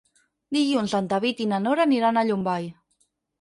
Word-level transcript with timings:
Dilluns 0.55 0.95
en 0.99 1.09
David 1.11 1.43
i 1.45 1.47
na 1.51 1.59
Nora 1.67 1.85
aniran 1.89 2.19
a 2.19 2.25
Llombai. 2.31 2.67